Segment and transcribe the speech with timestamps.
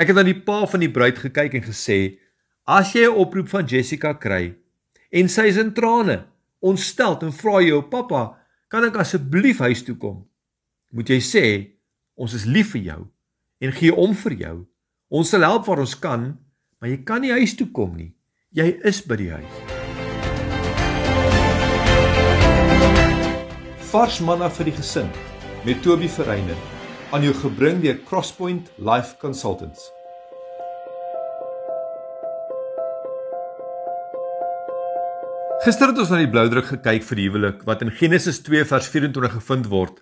[0.00, 2.16] Ek het na die pa van die bruid gekyk en gesê:
[2.64, 4.56] "As jy 'n oproep van Jessica kry
[5.12, 6.24] en sy is in trane,
[6.60, 8.38] ontsteld en vra jou pappa,
[8.70, 10.24] kan ek asseblief huis toe kom?"
[10.92, 11.70] Moet jy sê:
[12.16, 13.08] "Ons is lief vir jou
[13.60, 14.66] en gee om vir jou.
[15.10, 16.38] Ons sal help waar ons kan,
[16.80, 18.14] maar jy kan nie huis toe kom nie.
[18.52, 19.54] Jy is by die huis."
[23.92, 25.10] Vars manna vir die gesin
[25.66, 26.79] met Toby Verreiner
[27.10, 29.88] aan jou gebring deur Crosspoint Life Consultants.
[35.64, 38.86] Gister het ons na die bloudruk gekyk vir die huwelik wat in Genesis 2 vers
[38.92, 39.98] 24 gevind word.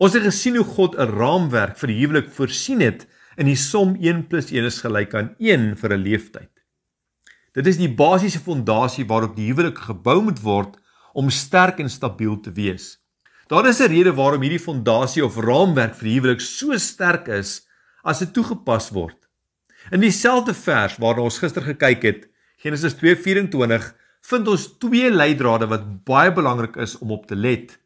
[0.00, 3.04] Ons het gesien hoe God 'n raamwerk vir die huwelik voorsien het
[3.36, 6.54] in die som 1 + 1 is gelyk aan 1 vir 'n leeftyd.
[7.52, 10.80] Dit is die basiese fondasie waarop die huwelik gebou moet word
[11.12, 12.98] om sterk en stabiel te wees.
[13.48, 17.66] Daar is 'n rede waarom hierdie fondasie of raamwerk vir huwelik so sterk is
[18.04, 19.16] as dit toegepas word.
[19.90, 26.04] In dieselfde vers waarna ons gister gekyk het, Genesis 2:24, vind ons twee leidrade wat
[26.04, 27.78] baie belangrik is om op te let.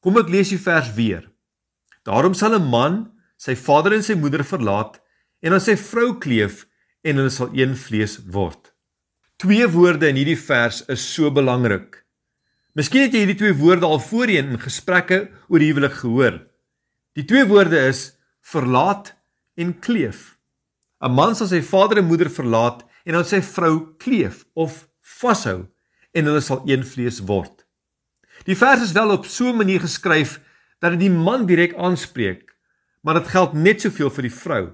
[0.00, 1.30] Kom ek lees die vers weer.
[2.02, 5.00] Daarom sal 'n man sy vader en sy moeder verlaat
[5.42, 6.66] en aan sy vrou kleef
[7.04, 8.72] en hulle sal een vlees word.
[9.36, 12.03] Twee woorde in hierdie vers is so belangrik.
[12.74, 16.40] Miskien het jy hierdie twee woorde al voorheen in gesprekke oor huwelik gehoor.
[17.14, 19.12] Die twee woorde is verlaat
[19.54, 20.34] en kleef.
[20.98, 24.88] 'n Man sal sy vader en moeder verlaat en aan sy vrou kleef of
[25.20, 25.68] vashou
[26.18, 27.62] en hulle sal een vlees word.
[28.42, 30.40] Die vers is wel op so 'n manier geskryf
[30.80, 32.56] dat dit die man direk aanspreek,
[33.02, 34.64] maar dit geld net soveel vir die vrou,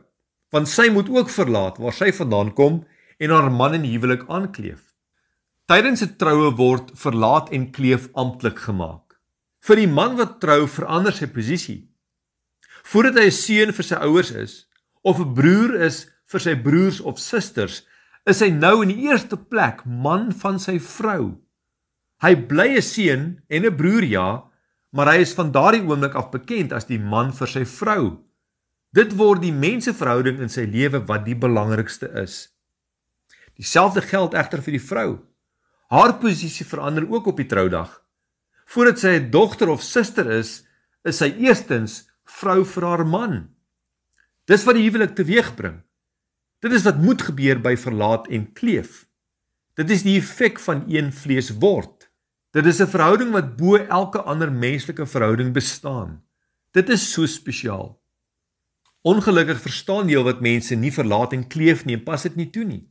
[0.51, 2.87] want sy moet ook verlaat waar sy vandaan kom
[3.19, 4.90] en haar man in huwelik aankleef.
[5.71, 9.15] Tydens 'n troue word verlaat en kleef amptelik gemaak.
[9.63, 11.87] Vir die man wat trou verander sy posisie.
[12.83, 14.67] Voordat hy 'n seun vir sy ouers is
[15.05, 17.87] of 'n broer is vir sy broers of susters,
[18.27, 21.39] is hy nou in die eerste plek man van sy vrou.
[22.19, 24.51] Hy bly 'n seun en 'n broer ja,
[24.93, 28.19] maar hy is van daardie oomblik af bekend as die man vir sy vrou.
[28.93, 32.49] Dit word die menseverhouding in sy lewe wat die belangrikste is.
[33.55, 35.30] Dieselfde geld egter vir die vrou.
[35.91, 37.97] Haar posisie verander ook op die troudag.
[38.71, 40.63] Voordat sy 'n dogter of suster is,
[41.03, 43.49] is sy eerstens vrou vir haar man.
[44.47, 45.83] Dis wat die huwelik teweegbring.
[46.63, 49.09] Dit is wat moet gebeur by verlaat en kleef.
[49.75, 52.11] Dit is die effek van een vlees word.
[52.53, 56.23] Dit is 'n verhouding wat bo elke ander menslike verhouding bestaan.
[56.73, 57.99] Dit is so spesiaal.
[59.03, 62.65] Ongelukkig verstaan jy wat mense nie verlaat en kleef nie en pas dit nie toe
[62.65, 62.91] nie.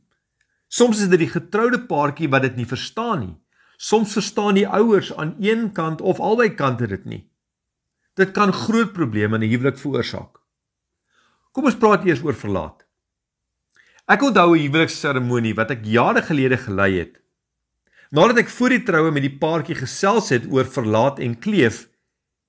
[0.70, 3.36] Soms is dit die getroude paartjie wat dit nie verstaan nie.
[3.80, 7.24] Soms verstaan die ouers aan een kant of albei kante dit nie.
[8.14, 10.38] Dit kan groot probleme in 'n huwelik veroorsaak.
[11.52, 12.86] Kom ons praat eers oor verlaat.
[14.06, 17.20] Ek onthou 'n huwelikseremonie wat ek jare gelede gelei het.
[18.10, 21.88] Nadat ek voor die troue met die paartjie gesels het oor verlaat en kleef,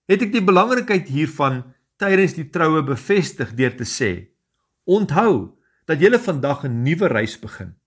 [0.07, 4.29] het ek die belangrikheid hiervan tydens die troue bevestig deur te sê:
[4.85, 7.80] "Onthou dat jy vandag 'n nuwe reis begin.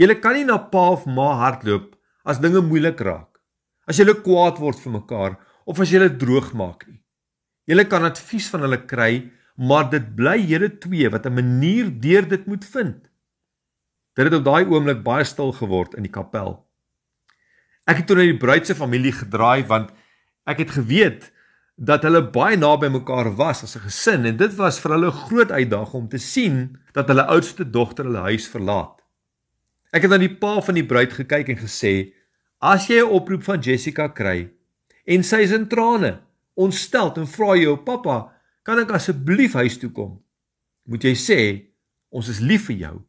[0.00, 1.92] Julle kan nie na pa of ma hardloop
[2.26, 3.38] as dinge moeilik raak.
[3.86, 5.36] As julle kwaad word vir mekaar
[5.70, 6.98] of as julle droog maak nie.
[7.70, 12.26] Julle kan advies van hulle kry, maar dit bly julle twee wat 'n manier deur
[12.28, 13.06] dit moet vind.
[14.16, 16.66] Dit het op daai oomblik baie stil geword in die kapel.
[17.86, 19.90] Ek het toe na die bruid se familie gedraai want
[20.46, 21.32] ek het geweet
[21.76, 25.20] dat hulle baie naby mekaar was as 'n gesin en dit was vir hulle 'n
[25.26, 29.03] groot uitdaging om te sien dat hulle oudste dogter hulle huis verlaat.
[29.94, 32.12] Ek het na die pa van die bruid gekyk en gesê:
[32.58, 34.50] "As jy 'n oproep van Jessica kry
[35.06, 36.20] en sy is in trane,
[36.56, 38.32] ontsteld en vra jou pappa,
[38.64, 40.20] kan ek asseblief huis toe kom?"
[40.86, 41.66] Moet jy sê:
[42.10, 43.02] "Ons is lief vir jou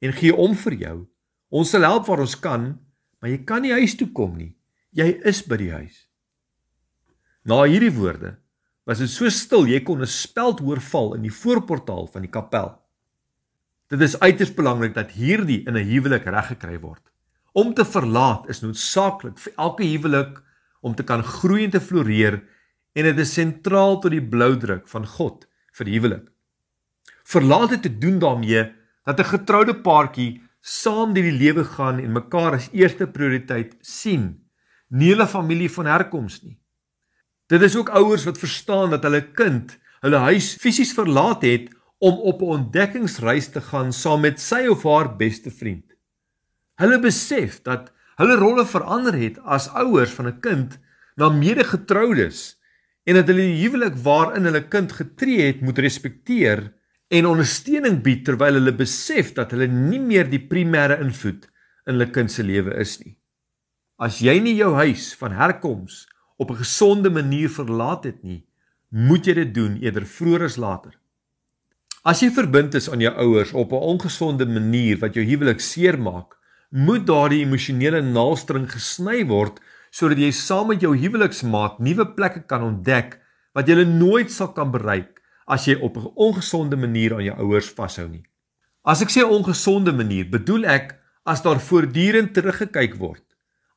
[0.00, 1.06] en gee om vir jou.
[1.50, 2.78] Ons sal help waar ons kan,
[3.20, 4.54] maar jy kan nie huis toe kom nie.
[4.92, 6.06] Jy is by die huis."
[7.44, 8.38] Na hierdie woorde
[8.86, 12.30] was dit so stil jy kon 'n speld hoor val in die voorportaal van die
[12.30, 12.79] kapel.
[13.90, 17.02] Dit is uiters belangrik dat hierdie in 'n huwelik reggekry word.
[17.52, 20.42] Om te verlaat is noodsaaklik vir elke huwelik
[20.80, 22.42] om te kan groei en te floreer
[22.94, 26.30] en dit is sentraal tot die bloudruk van God vir huwelik.
[27.24, 28.70] Verlaat het te doen daarmee
[29.04, 34.38] dat 'n getroude paartjie saam deur die lewe gaan en mekaar as eerste prioriteit sien,
[34.88, 36.58] nie hulle familie van herkoms nie.
[37.48, 42.16] Dit is ook ouers wat verstaan dat hulle kind hulle huis fisies verlaat het om
[42.30, 45.84] op 'n ontdekkingsreis te gaan saam met sy of haar beste vriend.
[46.80, 50.78] Hulle besef dat hulle rolle verander het as ouers van 'n kind
[51.16, 52.56] na medegetroudes
[53.04, 56.72] en dat hulle die huwelik waarin hulle kind getree het moet respekteer
[57.08, 61.48] en ondersteuning bied terwyl hulle besef dat hulle nie meer die primêre invloed
[61.86, 63.16] in hulle kind se lewe is nie.
[63.98, 66.06] As jy nie jou huis van herkoms
[66.38, 68.46] op 'n gesonde manier verlaat het nie,
[68.88, 70.99] moet jy dit doen eerder vroeër as later.
[72.00, 76.32] As jy verbind is aan jou ouers op 'n ongesonde manier wat jou huwelik seermaak,
[76.70, 79.60] moet daardie emosionele naaldstring gesny word
[79.90, 83.18] sodat jy saam met jou huweliksmaat nuwe plekke kan ontdek
[83.52, 87.68] wat jy nooit sal kan bereik as jy op 'n ongesonde manier aan jou ouers
[87.68, 88.24] vashou nie.
[88.82, 93.24] As ek sê ongesonde manier, bedoel ek as daar voortdurend teruggekyk word,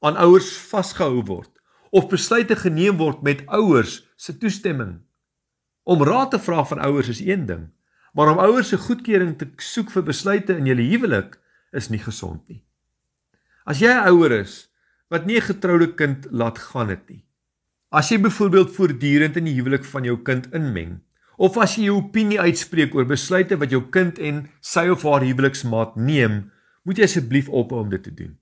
[0.02, 1.52] aan ouers vasgehou word
[1.92, 5.02] of besluite geneem word met ouers se toestemming.
[5.84, 7.70] Om raad te vra van ouers is een ding,
[8.14, 11.40] maar om ouers se goedkeuring te soek vir besluite in julle huwelik
[11.74, 12.64] is nie gesond nie.
[13.66, 14.70] As jy 'n ouer is
[15.10, 17.26] wat nie 'n getroude kind laat gaan het nie.
[17.92, 21.02] As jy byvoorbeeld voortdurend in die huwelik van jou kind inmeng,
[21.38, 25.22] of as jy jou opinie uitspreek oor besluite wat jou kind en sy of haar
[25.22, 26.52] huweliksmaat neem,
[26.84, 28.38] moet jy asseblief ophou om dit te doen.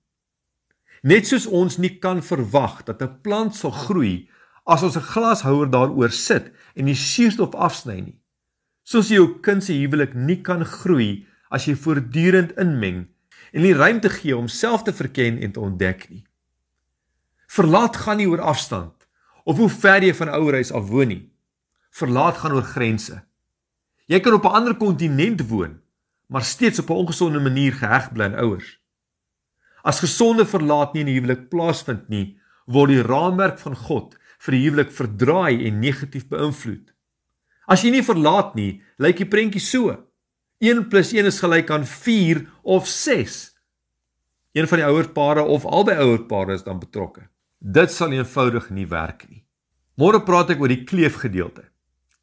[1.02, 4.28] Net soos ons nie kan verwag dat 'n plant sal groei
[4.66, 8.21] as ons 'n glashouer daaroor sit en die suurstof afsny nie.
[8.82, 13.06] Soos jy jou kind se huwelik nie kan groei as jy voortdurend inmeng
[13.52, 16.24] en nie ruimte gee om self te verken en te ontdek nie.
[17.52, 19.06] Verlaat gaan nie oor afstand
[19.44, 21.22] of hoe ver jy van ouerhuis af woon nie.
[21.92, 23.22] Verlaat gaan oor grense.
[24.06, 25.80] Jy kan op 'n ander kontinent woon,
[26.26, 28.78] maar steeds op 'n ongesonde manier geheg bly aan ouers.
[29.82, 34.52] As gesonde verlaat nie in die huwelik plaasvind nie, word die raamwerk van God vir
[34.52, 36.91] die huwelik verdraai en negatief beïnvloed.
[37.72, 39.94] As jy nie verlaat nie, lyk die prentjie so.
[40.60, 43.36] 1 + 1 is gelyk aan 4 of 6.
[44.52, 47.30] Een van die ouerpare of albei ouerpare is dan betrokke.
[47.58, 49.46] Dit sal eenvoudig nie werk nie.
[49.96, 51.64] Môre praat ek oor die kleefgedeelte.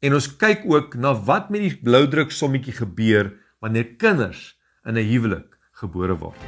[0.00, 4.54] En ons kyk ook na wat met die bloudruk sommetjie gebeur wanneer kinders
[4.86, 6.38] in 'n huwelik gebore word.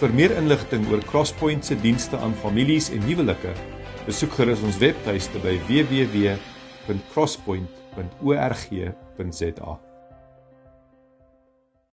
[0.00, 3.52] Vir meer inligting oor Crosspoint se dienste aan families en huwelike,
[4.06, 5.60] besoek gerus ons webtuiste by
[6.94, 9.89] www.crosspoint.org.za.